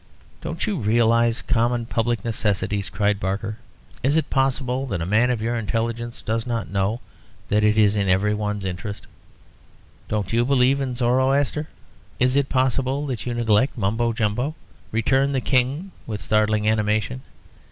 [0.41, 3.57] "Don't you realise common public necessities?" cried Barker.
[4.01, 7.01] "Is it possible that a man of your intelligence does not know
[7.49, 9.05] that it is every one's interest"
[10.09, 11.69] "Don't you believe in Zoroaster?
[12.19, 14.55] Is it possible that you neglect Mumbo Jumbo?"
[14.91, 17.21] returned the King, with startling animation.